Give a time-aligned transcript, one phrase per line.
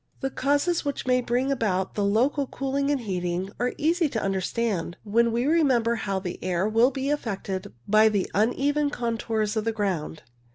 [0.21, 4.97] The causes which may bring about the local cooling and heating are easy to understand
[5.03, 9.71] when we remember how the air will be affected by the uneven contours of the
[9.71, 10.23] ground.